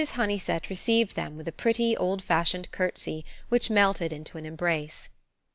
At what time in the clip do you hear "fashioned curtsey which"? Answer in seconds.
2.23-3.69